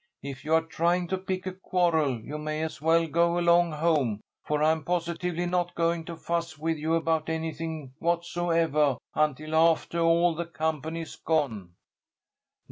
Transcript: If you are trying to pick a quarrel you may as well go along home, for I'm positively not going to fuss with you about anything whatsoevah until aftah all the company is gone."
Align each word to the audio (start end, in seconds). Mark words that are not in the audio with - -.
If 0.23 0.43
you 0.43 0.55
are 0.55 0.61
trying 0.63 1.07
to 1.09 1.17
pick 1.19 1.45
a 1.45 1.51
quarrel 1.51 2.19
you 2.21 2.39
may 2.39 2.63
as 2.63 2.81
well 2.81 3.05
go 3.05 3.37
along 3.37 3.73
home, 3.73 4.19
for 4.43 4.63
I'm 4.63 4.83
positively 4.83 5.45
not 5.45 5.75
going 5.75 6.05
to 6.05 6.15
fuss 6.17 6.57
with 6.57 6.79
you 6.79 6.95
about 6.95 7.29
anything 7.29 7.93
whatsoevah 8.01 8.97
until 9.13 9.51
aftah 9.53 10.03
all 10.03 10.33
the 10.33 10.47
company 10.47 11.01
is 11.01 11.17
gone." 11.17 11.75